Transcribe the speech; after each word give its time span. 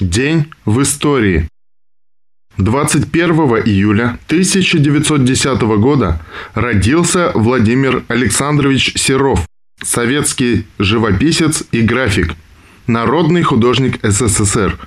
День 0.00 0.46
в 0.64 0.80
истории. 0.82 1.48
21 2.56 3.30
июля 3.66 4.18
1910 4.28 5.60
года 5.80 6.22
родился 6.54 7.32
Владимир 7.34 8.04
Александрович 8.06 8.92
Серов, 8.96 9.44
советский 9.82 10.66
живописец 10.78 11.64
и 11.72 11.80
график, 11.80 12.36
народный 12.86 13.42
художник 13.42 13.98
СССР, 14.04 14.78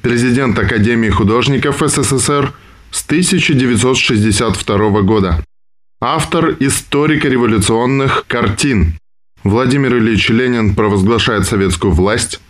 президент 0.00 0.56
Академии 0.56 1.10
художников 1.10 1.82
СССР 1.84 2.52
с 2.92 3.04
1962 3.04 5.02
года, 5.02 5.44
автор 6.00 6.56
историко-революционных 6.60 8.26
картин. 8.28 8.94
Владимир 9.42 9.96
Ильич 9.96 10.28
Ленин 10.28 10.76
провозглашает 10.76 11.46
советскую 11.46 11.92
власть, 11.92 12.40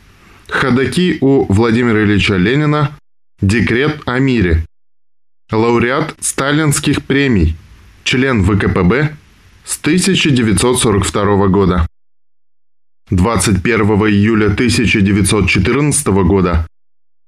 ходаки 0.53 1.19
у 1.21 1.53
Владимира 1.53 2.03
Ильича 2.05 2.37
Ленина, 2.37 2.96
декрет 3.41 4.01
о 4.06 4.19
мире, 4.19 4.65
лауреат 5.51 6.15
сталинских 6.20 7.02
премий, 7.02 7.56
член 8.05 8.45
ВКПБ 8.45 9.16
с 9.65 9.78
1942 9.78 11.48
года. 11.48 11.87
21 13.11 13.80
июля 14.09 14.47
1914 14.47 16.06
года 16.06 16.66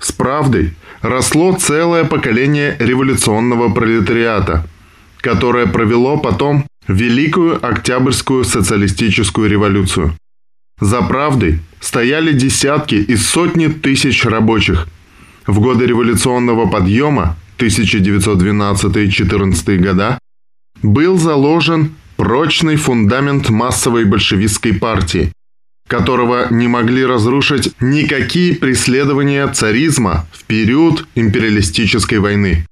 С 0.02 0.12
правдой 0.12 0.74
росло 1.00 1.54
целое 1.54 2.04
поколение 2.04 2.76
революционного 2.78 3.74
пролетариата, 3.74 4.68
которое 5.22 5.66
провело 5.66 6.18
потом 6.18 6.66
Великую 6.88 7.66
Октябрьскую 7.66 8.44
социалистическую 8.44 9.50
революцию. 9.50 10.16
За 10.80 11.02
правдой 11.02 11.62
стояли 11.80 12.32
десятки 12.32 12.94
и 12.96 13.16
сотни 13.16 13.66
тысяч 13.68 14.24
рабочих. 14.26 14.88
В 15.48 15.60
годы 15.60 15.88
революционного 15.88 16.68
подъема 16.68 17.38
1912-14 17.58 19.78
года 19.78 20.20
был 20.84 21.18
заложен 21.18 21.96
прочный 22.18 22.76
фундамент 22.76 23.50
массовой 23.50 24.06
большевистской 24.06 24.74
партии, 24.74 25.32
которого 25.88 26.48
не 26.52 26.68
могли 26.68 27.04
разрушить 27.06 27.72
никакие 27.80 28.56
преследования 28.56 29.48
царизма 29.48 30.28
в 30.32 30.44
период 30.44 31.08
империалистической 31.16 32.20
войны. 32.20 32.68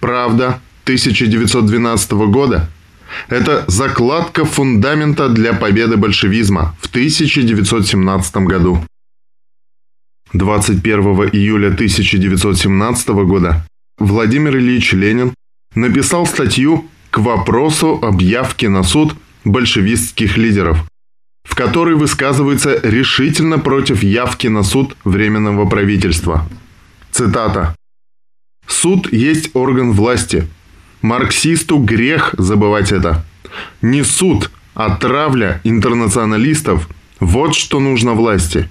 Правда 0.00 0.60
1912 0.84 2.12
года 2.12 2.70
это 3.28 3.64
закладка 3.68 4.44
фундамента 4.44 5.28
для 5.28 5.52
победы 5.52 5.96
большевизма 5.96 6.76
в 6.80 6.88
1917 6.88 8.36
году. 8.38 8.84
21 10.32 11.00
июля 11.32 11.68
1917 11.68 13.08
года 13.08 13.66
Владимир 13.98 14.56
Ильич 14.56 14.92
Ленин 14.92 15.34
написал 15.74 16.26
статью 16.26 16.86
к 17.10 17.18
вопросу 17.18 17.98
объявки 18.02 18.66
на 18.66 18.82
суд 18.82 19.14
большевистских 19.44 20.36
лидеров, 20.36 20.84
в 21.44 21.54
которой 21.54 21.94
высказывается 21.94 22.78
решительно 22.82 23.58
против 23.58 24.02
явки 24.02 24.48
на 24.48 24.62
суд 24.62 24.96
Временного 25.04 25.66
правительства. 25.66 26.46
Цитата. 27.10 27.74
«Суд 28.66 29.10
есть 29.12 29.50
орган 29.54 29.92
власти, 29.92 30.46
Марксисту 31.02 31.78
грех 31.78 32.34
забывать 32.36 32.92
это. 32.92 33.24
Не 33.82 34.02
суд, 34.04 34.50
а 34.74 34.96
травля 34.96 35.60
интернационалистов– 35.64 36.88
вот 37.20 37.54
что 37.54 37.80
нужно 37.80 38.14
власти. 38.14 38.68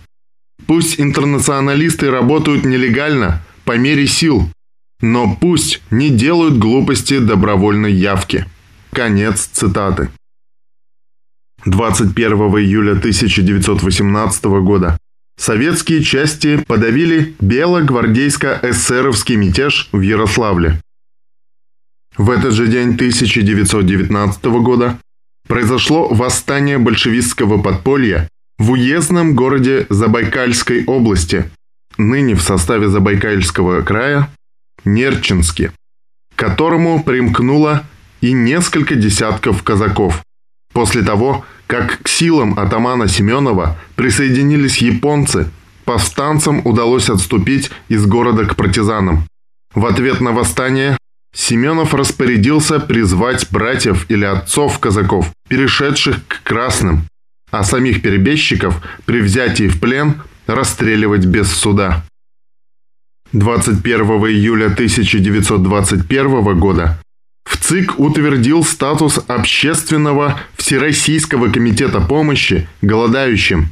Пусть 0.65 0.99
интернационалисты 0.99 2.09
работают 2.09 2.65
нелегально, 2.65 3.43
по 3.65 3.77
мере 3.77 4.07
сил, 4.07 4.49
но 5.01 5.35
пусть 5.35 5.81
не 5.91 6.09
делают 6.09 6.57
глупости 6.57 7.19
добровольной 7.19 7.93
явки. 7.93 8.45
Конец 8.91 9.49
цитаты. 9.51 10.09
21 11.65 12.31
июля 12.59 12.91
1918 12.93 14.45
года 14.45 14.97
советские 15.37 16.01
части 16.01 16.63
подавили 16.65 17.35
белогвардейско-эсеровский 17.41 19.35
мятеж 19.35 19.89
в 19.91 20.01
Ярославле. 20.01 20.81
В 22.17 22.31
этот 22.31 22.53
же 22.53 22.67
день 22.67 22.95
1919 22.95 24.45
года 24.45 24.97
произошло 25.47 26.07
восстание 26.07 26.79
большевистского 26.79 27.61
подполья 27.61 28.27
в 28.57 28.71
уездном 28.71 29.35
городе 29.35 29.85
Забайкальской 29.89 30.83
области, 30.85 31.49
ныне 31.97 32.33
в 32.33 32.41
составе 32.41 32.89
Забайкальского 32.89 33.83
края, 33.83 34.29
Нерчинске, 34.83 35.71
к 36.35 36.39
которому 36.39 37.03
примкнуло 37.03 37.83
и 38.21 38.33
несколько 38.33 38.95
десятков 38.95 39.61
казаков. 39.61 40.23
После 40.73 41.03
того, 41.03 41.45
как 41.67 42.01
к 42.01 42.07
силам 42.07 42.57
атамана 42.57 43.07
Семенова 43.07 43.77
присоединились 43.95 44.77
японцы, 44.77 45.51
повстанцам 45.85 46.65
удалось 46.65 47.09
отступить 47.11 47.69
из 47.89 48.07
города 48.07 48.45
к 48.45 48.55
партизанам. 48.55 49.27
В 49.75 49.85
ответ 49.85 50.19
на 50.19 50.31
восстание 50.31 50.97
Семенов 51.33 51.93
распорядился 51.93 52.79
призвать 52.79 53.47
братьев 53.51 54.05
или 54.09 54.25
отцов 54.25 54.79
казаков, 54.79 55.31
перешедших 55.47 56.25
к 56.27 56.43
красным, 56.43 57.07
а 57.51 57.63
самих 57.63 58.01
перебежчиков 58.01 58.81
при 59.05 59.21
взятии 59.21 59.67
в 59.67 59.79
плен 59.79 60.21
расстреливать 60.47 61.25
без 61.25 61.51
суда. 61.51 62.03
21 63.33 64.01
июля 64.01 64.67
1921 64.67 66.59
года 66.59 66.99
в 67.45 67.57
ЦИК 67.57 67.99
утвердил 67.99 68.63
статус 68.63 69.19
общественного 69.27 70.39
Всероссийского 70.55 71.49
комитета 71.49 72.01
помощи 72.01 72.67
голодающим. 72.81 73.69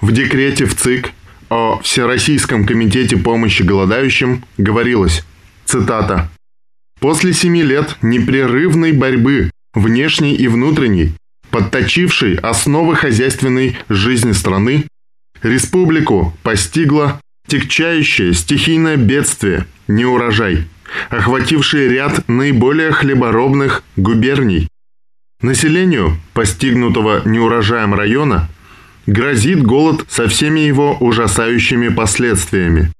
В 0.00 0.12
декрете 0.12 0.64
в 0.64 0.74
ЦИК 0.74 1.12
о 1.50 1.80
Всероссийском 1.82 2.64
комитете 2.64 3.16
помощи 3.16 3.62
голодающим 3.62 4.44
говорилось, 4.56 5.24
цитата, 5.64 6.30
После 7.00 7.32
семи 7.32 7.62
лет 7.62 7.96
непрерывной 8.02 8.92
борьбы, 8.92 9.50
внешней 9.74 10.34
и 10.34 10.48
внутренней, 10.48 11.14
подточившей 11.50 12.36
основы 12.36 12.94
хозяйственной 12.94 13.76
жизни 13.88 14.32
страны, 14.32 14.84
республику 15.42 16.36
постигло 16.42 17.20
тягчающее 17.46 18.34
стихийное 18.34 18.96
бедствие, 18.96 19.66
неурожай, 19.88 20.68
охвативший 21.08 21.88
ряд 21.88 22.28
наиболее 22.28 22.92
хлеборобных 22.92 23.82
губерний. 23.96 24.68
Населению, 25.40 26.18
постигнутого 26.34 27.22
неурожаем 27.24 27.94
района, 27.94 28.50
грозит 29.06 29.62
голод 29.62 30.04
со 30.08 30.28
всеми 30.28 30.60
его 30.60 30.98
ужасающими 31.00 31.88
последствиями. 31.88 32.92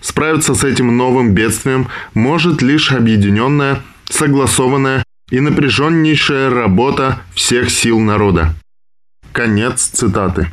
Справиться 0.00 0.54
с 0.54 0.64
этим 0.64 0.96
новым 0.96 1.34
бедствием 1.34 1.88
может 2.14 2.62
лишь 2.62 2.92
объединенная, 2.92 3.82
согласованная 4.08 5.04
и 5.30 5.40
напряженнейшая 5.40 6.50
работа 6.50 7.20
всех 7.34 7.70
сил 7.70 7.98
народа. 8.00 8.54
Конец 9.32 9.82
цитаты. 9.92 10.48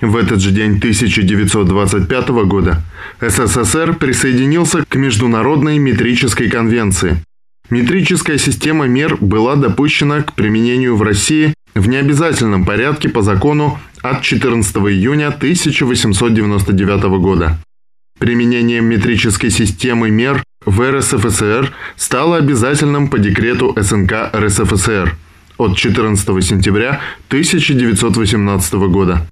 В 0.00 0.16
этот 0.16 0.40
же 0.40 0.50
день 0.50 0.76
1925 0.76 2.28
года 2.44 2.82
СССР 3.20 3.94
присоединился 3.94 4.84
к 4.84 4.94
Международной 4.94 5.78
метрической 5.78 6.50
конвенции. 6.50 7.22
Метрическая 7.70 8.38
система 8.38 8.86
мер 8.86 9.16
была 9.16 9.56
допущена 9.56 10.22
к 10.22 10.34
применению 10.34 10.96
в 10.96 11.02
России 11.02 11.54
в 11.74 11.88
необязательном 11.88 12.64
порядке 12.64 13.08
по 13.08 13.22
закону 13.22 13.78
от 14.02 14.22
14 14.22 14.76
июня 14.76 15.28
1899 15.28 17.02
года. 17.20 17.58
Применением 18.18 18.86
метрической 18.86 19.50
системы 19.50 20.10
мер 20.10 20.42
в 20.64 20.80
РСФСР 20.80 21.74
стало 21.96 22.38
обязательным 22.38 23.08
по 23.08 23.18
декрету 23.18 23.74
СНК 23.76 24.30
РСФСР 24.34 25.16
от 25.58 25.76
14 25.76 26.44
сентября 26.44 27.00
1918 27.28 28.74
года, 28.74 29.26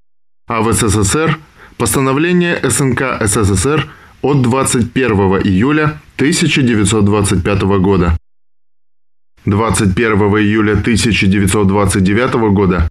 а 0.46 0.60
в 0.60 0.72
СССР 0.72 1.38
Постановление 1.76 2.60
СНК 2.70 3.20
СССР 3.20 3.88
от 4.22 4.42
21 4.42 5.10
июля 5.42 6.00
1925 6.16 7.62
года. 7.80 8.16
21 9.44 10.12
июля 10.38 10.72
1929 10.72 12.34
года 12.52 12.88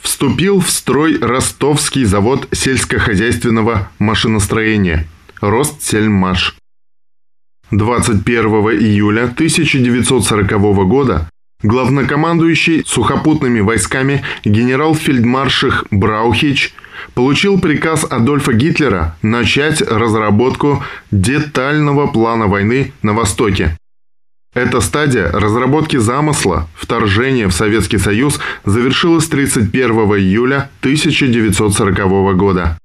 вступил 0.00 0.60
в 0.60 0.70
строй 0.70 1.18
Ростовский 1.18 2.04
завод 2.04 2.48
сельскохозяйственного 2.52 3.90
машиностроения 3.98 5.06
«Ростсельмаш». 5.40 6.56
21 7.70 8.44
июля 8.80 9.24
1940 9.24 10.50
года 10.88 11.28
главнокомандующий 11.62 12.84
сухопутными 12.86 13.60
войсками 13.60 14.22
генерал-фельдмарших 14.44 15.86
Браухич 15.90 16.74
получил 17.14 17.60
приказ 17.60 18.04
Адольфа 18.08 18.52
Гитлера 18.52 19.16
начать 19.22 19.82
разработку 19.82 20.82
детального 21.10 22.06
плана 22.06 22.46
войны 22.46 22.92
на 23.02 23.12
Востоке. 23.12 23.76
Эта 24.52 24.80
стадия 24.80 25.30
разработки 25.30 25.96
замысла 25.96 26.68
вторжения 26.74 27.46
в 27.46 27.52
Советский 27.52 27.98
Союз 27.98 28.40
завершилась 28.64 29.28
31 29.28 29.90
июля 30.18 30.70
1940 30.80 32.36
года. 32.36 32.78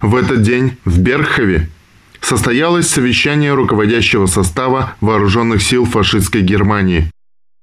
В 0.00 0.16
этот 0.16 0.42
день 0.42 0.78
в 0.84 0.98
Берхове 1.00 1.68
состоялось 2.22 2.88
совещание 2.88 3.52
руководящего 3.52 4.26
состава 4.26 4.94
вооруженных 5.00 5.62
сил 5.62 5.84
фашистской 5.84 6.40
Германии, 6.40 7.10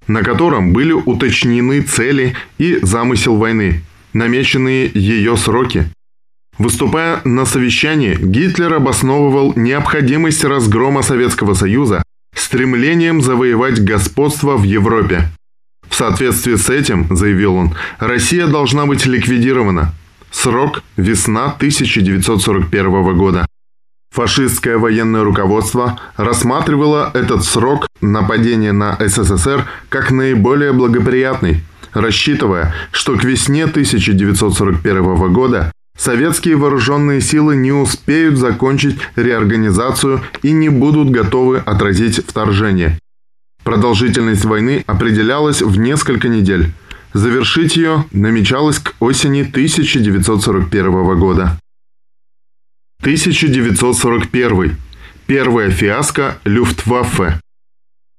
на 0.07 0.21
котором 0.21 0.73
были 0.73 0.91
уточнены 0.91 1.81
цели 1.81 2.35
и 2.57 2.77
замысел 2.83 3.37
войны, 3.37 3.81
намеченные 4.13 4.91
ее 4.93 5.37
сроки. 5.37 5.89
Выступая 6.57 7.21
на 7.23 7.45
совещании, 7.45 8.17
Гитлер 8.19 8.73
обосновывал 8.73 9.53
необходимость 9.55 10.43
разгрома 10.43 11.01
Советского 11.01 11.53
Союза 11.53 12.03
стремлением 12.35 13.21
завоевать 13.21 13.83
господство 13.83 14.57
в 14.57 14.63
Европе. 14.63 15.29
В 15.87 15.95
соответствии 15.95 16.55
с 16.55 16.69
этим, 16.69 17.15
заявил 17.15 17.55
он, 17.55 17.75
Россия 17.97 18.47
должна 18.47 18.85
быть 18.85 19.05
ликвидирована. 19.05 19.93
Срок– 20.31 20.83
весна 20.97 21.45
1941 21.45 23.17
года. 23.17 23.45
Фашистское 24.11 24.77
военное 24.77 25.23
руководство 25.23 25.99
рассматривало 26.17 27.11
этот 27.13 27.43
срок 27.43 27.87
нападения 28.01 28.71
на 28.71 28.97
СССР 28.99 29.65
как 29.89 30.11
наиболее 30.11 30.73
благоприятный, 30.73 31.63
рассчитывая, 31.93 32.73
что 32.91 33.15
к 33.15 33.23
весне 33.23 33.65
1941 33.65 35.31
года 35.31 35.71
советские 35.97 36.55
вооруженные 36.55 37.21
силы 37.21 37.55
не 37.55 37.71
успеют 37.71 38.37
закончить 38.37 38.99
реорганизацию 39.15 40.21
и 40.41 40.51
не 40.51 40.69
будут 40.69 41.11
готовы 41.11 41.57
отразить 41.59 42.25
вторжение. 42.25 42.97
Продолжительность 43.63 44.45
войны 44.45 44.83
определялась 44.87 45.61
в 45.61 45.77
несколько 45.77 46.29
недель. 46.29 46.71
Завершить 47.13 47.75
ее 47.75 48.05
намечалось 48.11 48.79
к 48.79 48.93
осени 48.99 49.41
1941 49.41 51.19
года. 51.19 51.59
1941. 53.01 54.75
Первая 55.25 55.69
фиаско 55.69 56.37
Люфтваффе. 56.43 57.39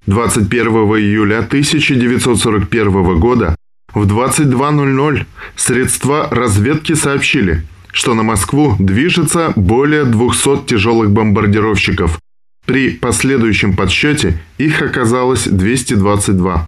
21 0.07 0.67
июля 0.69 1.41
1941 1.41 3.21
года 3.21 3.57
в 3.93 4.07
22.00 4.07 5.27
средства 5.55 6.29
разведки 6.31 6.95
сообщили, 6.95 7.67
что 7.93 8.15
на 8.15 8.23
Москву 8.23 8.77
движется 8.79 9.53
более 9.55 10.05
200 10.05 10.65
тяжелых 10.67 11.11
бомбардировщиков. 11.11 12.19
При 12.67 12.93
последующем 12.93 13.77
подсчете 13.77 14.41
их 14.57 14.81
оказалось 14.81 15.45
222. 15.45 16.67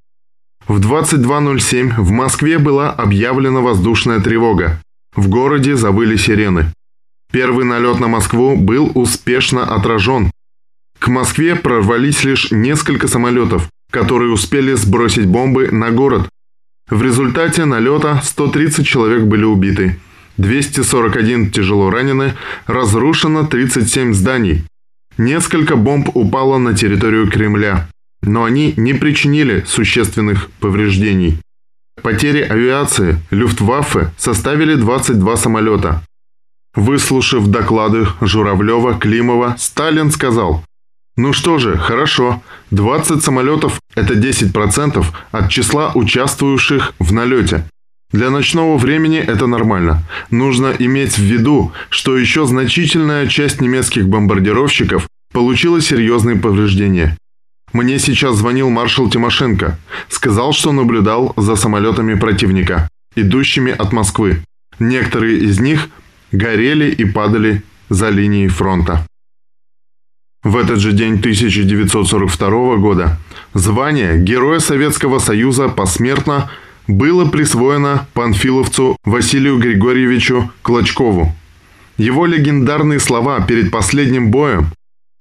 В 0.68 0.80
22.07 0.80 1.94
в 1.96 2.10
Москве 2.10 2.58
была 2.58 2.90
объявлена 2.90 3.60
воздушная 3.60 4.20
тревога. 4.20 4.82
В 5.16 5.28
городе 5.28 5.76
завыли 5.76 6.16
сирены. 6.16 6.72
Первый 7.32 7.64
налет 7.64 7.98
на 7.98 8.08
Москву 8.08 8.56
был 8.56 8.92
успешно 8.94 9.64
отражен. 9.64 10.30
К 10.98 11.08
Москве 11.08 11.56
прорвались 11.56 12.24
лишь 12.24 12.52
несколько 12.52 13.08
самолетов, 13.08 13.68
которые 13.90 14.30
успели 14.30 14.74
сбросить 14.74 15.26
бомбы 15.26 15.70
на 15.72 15.90
город. 15.90 16.28
В 16.90 17.02
результате 17.02 17.64
налета 17.64 18.20
130 18.22 18.86
человек 18.86 19.22
были 19.22 19.44
убиты, 19.44 19.98
241 20.36 21.50
тяжело 21.50 21.90
ранены, 21.90 22.34
разрушено 22.66 23.46
37 23.46 24.12
зданий. 24.12 24.64
Несколько 25.16 25.76
бомб 25.76 26.10
упало 26.14 26.58
на 26.58 26.74
территорию 26.74 27.30
Кремля, 27.30 27.88
но 28.22 28.44
они 28.44 28.74
не 28.76 28.92
причинили 28.92 29.64
существенных 29.66 30.50
повреждений. 30.60 31.38
Потери 32.02 32.42
авиации 32.42 33.18
Люфтваффе 33.30 34.12
составили 34.16 34.74
22 34.74 35.36
самолета, 35.36 36.02
Выслушав 36.74 37.48
доклады 37.48 38.06
Журавлева, 38.20 38.94
Климова, 38.94 39.56
Сталин 39.58 40.10
сказал, 40.10 40.64
«Ну 41.16 41.34
что 41.34 41.58
же, 41.58 41.76
хорошо, 41.76 42.42
20 42.70 43.22
самолетов– 43.22 43.80
это 43.94 44.14
10% 44.14 45.04
от 45.30 45.50
числа 45.50 45.92
участвующих 45.94 46.94
в 46.98 47.12
налете. 47.12 47.64
Для 48.12 48.30
ночного 48.30 48.78
времени 48.78 49.18
это 49.18 49.46
нормально. 49.46 50.02
Нужно 50.30 50.74
иметь 50.78 51.18
в 51.18 51.22
виду, 51.22 51.72
что 51.90 52.16
еще 52.16 52.46
значительная 52.46 53.26
часть 53.26 53.60
немецких 53.60 54.08
бомбардировщиков 54.08 55.06
получила 55.32 55.80
серьезные 55.80 56.36
повреждения. 56.36 57.16
Мне 57.72 57.98
сейчас 57.98 58.36
звонил 58.36 58.68
маршал 58.68 59.08
Тимошенко. 59.08 59.78
Сказал, 60.08 60.52
что 60.52 60.72
наблюдал 60.72 61.32
за 61.36 61.56
самолетами 61.56 62.14
противника, 62.14 62.88
идущими 63.16 63.72
от 63.72 63.92
Москвы. 63.92 64.42
Некоторые 64.78 65.38
из 65.38 65.58
них 65.58 65.88
горели 66.32 66.90
и 66.90 67.04
падали 67.04 67.62
за 67.88 68.08
линией 68.08 68.48
фронта. 68.48 69.06
В 70.42 70.56
этот 70.56 70.80
же 70.80 70.92
день 70.92 71.14
1942 71.20 72.76
года 72.76 73.18
звание 73.54 74.18
Героя 74.18 74.58
Советского 74.58 75.20
Союза 75.20 75.68
посмертно 75.68 76.50
было 76.88 77.28
присвоено 77.28 78.08
панфиловцу 78.12 78.96
Василию 79.04 79.58
Григорьевичу 79.58 80.50
Клочкову. 80.62 81.32
Его 81.96 82.26
легендарные 82.26 82.98
слова 82.98 83.40
перед 83.40 83.70
последним 83.70 84.32
боем 84.32 84.72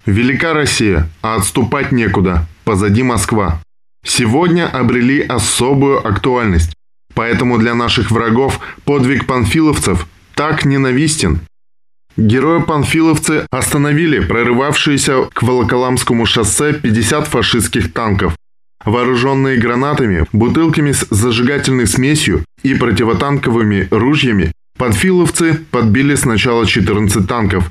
«Велика 0.07 0.53
Россия, 0.53 1.07
а 1.21 1.35
отступать 1.35 1.91
некуда, 1.91 2.47
позади 2.63 3.03
Москва» 3.03 3.61
сегодня 4.03 4.67
обрели 4.67 5.21
особую 5.21 6.05
актуальность. 6.05 6.73
Поэтому 7.13 7.57
для 7.57 7.75
наших 7.75 8.09
врагов 8.09 8.59
подвиг 8.85 9.27
панфиловцев 9.27 10.07
так 10.41 10.65
ненавистен. 10.65 11.41
Герои-панфиловцы 12.17 13.45
остановили 13.51 14.19
прорывавшиеся 14.19 15.29
к 15.31 15.43
Волоколамскому 15.43 16.25
шоссе 16.25 16.73
50 16.73 17.27
фашистских 17.27 17.93
танков. 17.93 18.35
Вооруженные 18.83 19.59
гранатами, 19.59 20.25
бутылками 20.33 20.93
с 20.93 21.05
зажигательной 21.11 21.85
смесью 21.85 22.43
и 22.63 22.73
противотанковыми 22.73 23.87
ружьями, 23.91 24.51
панфиловцы 24.79 25.63
подбили 25.69 26.15
сначала 26.15 26.65
14 26.65 27.27
танков, 27.27 27.69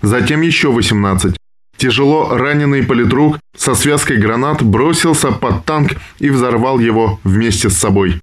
затем 0.00 0.42
еще 0.42 0.70
18. 0.70 1.36
Тяжело 1.76 2.38
раненый 2.38 2.84
политрук 2.84 3.40
со 3.56 3.74
связкой 3.74 4.18
гранат 4.18 4.62
бросился 4.62 5.32
под 5.32 5.64
танк 5.64 5.94
и 6.20 6.30
взорвал 6.30 6.78
его 6.78 7.18
вместе 7.24 7.68
с 7.68 7.76
собой. 7.76 8.20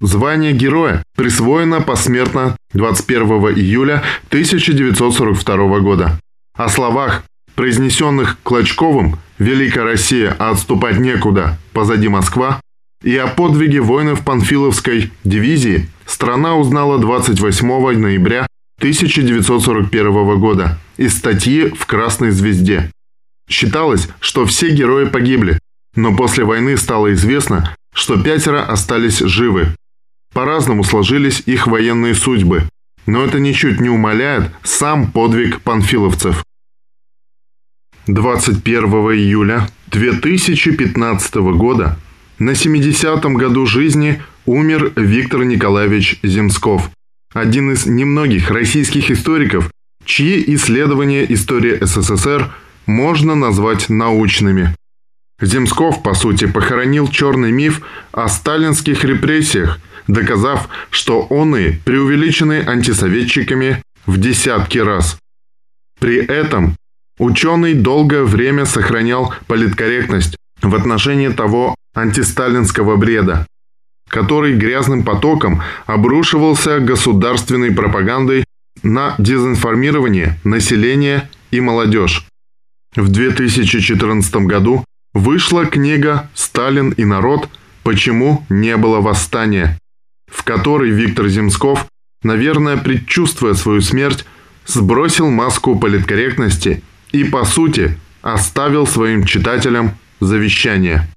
Звание 0.00 0.52
героя 0.52 1.02
присвоено 1.16 1.80
посмертно 1.80 2.56
21 2.72 3.26
июля 3.56 4.02
1942 4.28 5.80
года. 5.80 6.20
О 6.56 6.68
словах, 6.68 7.24
произнесенных 7.54 8.38
Клочковым 8.42 9.18
«Великая 9.38 9.84
Россия, 9.84 10.34
а 10.38 10.50
отступать 10.50 10.98
некуда, 10.98 11.58
позади 11.72 12.08
Москва» 12.08 12.60
и 13.02 13.16
о 13.16 13.26
подвиге 13.26 13.80
воинов 13.80 14.24
Панфиловской 14.24 15.12
дивизии 15.24 15.88
страна 16.06 16.56
узнала 16.56 16.98
28 16.98 17.98
ноября 17.98 18.46
1941 18.78 20.38
года 20.40 20.78
из 20.96 21.16
статьи 21.16 21.68
в 21.68 21.86
«Красной 21.86 22.30
звезде». 22.30 22.90
Считалось, 23.48 24.08
что 24.20 24.46
все 24.46 24.70
герои 24.70 25.04
погибли, 25.04 25.58
но 25.94 26.16
после 26.16 26.44
войны 26.44 26.76
стало 26.76 27.12
известно, 27.12 27.76
что 27.94 28.20
пятеро 28.20 28.62
остались 28.62 29.18
живы, 29.18 29.74
по-разному 30.34 30.84
сложились 30.84 31.42
их 31.46 31.66
военные 31.66 32.14
судьбы, 32.14 32.68
но 33.06 33.24
это 33.24 33.40
ничуть 33.40 33.80
не 33.80 33.88
умаляет 33.88 34.50
сам 34.62 35.10
подвиг 35.10 35.62
панфиловцев. 35.62 36.44
21 38.06 38.84
июля 38.84 39.68
2015 39.86 41.34
года 41.56 41.98
на 42.38 42.50
70-м 42.50 43.34
году 43.34 43.64
жизни 43.64 44.22
умер 44.44 44.92
Виктор 44.96 45.44
Николаевич 45.44 46.18
Земсков, 46.22 46.90
один 47.32 47.72
из 47.72 47.86
немногих 47.86 48.50
российских 48.50 49.10
историков, 49.10 49.70
чьи 50.04 50.44
исследования 50.54 51.24
истории 51.32 51.78
СССР 51.82 52.52
можно 52.86 53.34
назвать 53.34 53.88
научными. 53.88 54.74
Земсков, 55.40 56.02
по 56.02 56.14
сути, 56.14 56.46
похоронил 56.46 57.08
черный 57.08 57.50
миф 57.50 57.82
о 58.12 58.28
сталинских 58.28 59.04
репрессиях, 59.04 59.80
доказав, 60.06 60.68
что 60.90 61.22
он 61.22 61.56
и 61.56 61.72
преувеличены 61.72 62.64
антисоветчиками 62.66 63.82
в 64.06 64.18
десятки 64.18 64.78
раз. 64.78 65.18
При 65.98 66.16
этом 66.16 66.76
ученый 67.18 67.74
долгое 67.74 68.24
время 68.24 68.64
сохранял 68.66 69.34
политкорректность 69.46 70.36
в 70.62 70.74
отношении 70.74 71.28
того 71.28 71.74
антисталинского 71.94 72.96
бреда, 72.96 73.46
который 74.08 74.56
грязным 74.56 75.04
потоком 75.04 75.62
обрушивался 75.86 76.80
государственной 76.80 77.72
пропагандой 77.72 78.44
на 78.82 79.14
дезинформирование 79.18 80.38
населения 80.44 81.30
и 81.50 81.60
молодежь. 81.60 82.26
В 82.96 83.08
2014 83.08 84.34
году 84.46 84.84
вышла 85.14 85.64
книга 85.64 86.28
«Сталин 86.34 86.90
и 86.90 87.04
народ. 87.04 87.48
Почему 87.82 88.44
не 88.48 88.76
было 88.76 89.00
восстания», 89.00 89.78
в 90.26 90.42
которой 90.42 90.90
Виктор 90.90 91.28
Земсков, 91.28 91.86
наверное, 92.22 92.76
предчувствуя 92.76 93.54
свою 93.54 93.80
смерть, 93.80 94.26
сбросил 94.66 95.30
маску 95.30 95.78
политкорректности 95.78 96.82
и, 97.12 97.24
по 97.24 97.44
сути, 97.44 97.98
оставил 98.22 98.86
своим 98.86 99.24
читателям 99.24 99.96
завещание. 100.20 101.08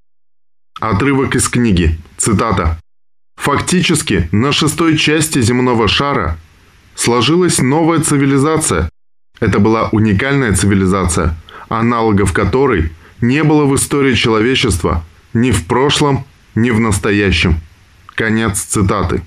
Отрывок 0.79 1.35
из 1.35 1.47
книги. 1.47 1.97
Цитата. 2.17 2.79
«Фактически, 3.37 4.27
на 4.31 4.51
шестой 4.51 4.97
части 4.97 5.41
земного 5.41 5.87
шара 5.87 6.37
сложилась 6.95 7.59
новая 7.59 8.01
цивилизация. 8.01 8.89
Это 9.39 9.59
была 9.59 9.89
уникальная 9.89 10.53
цивилизация, 10.53 11.37
аналогов 11.69 12.33
которой 12.33 12.91
не 13.21 13.43
было 13.43 13.65
в 13.65 13.75
истории 13.75 14.15
человечества 14.15 15.03
ни 15.33 15.51
в 15.51 15.65
прошлом, 15.65 16.25
ни 16.55 16.69
в 16.71 16.79
настоящем». 16.79 17.59
Конец 18.15 18.59
цитаты. 18.61 19.21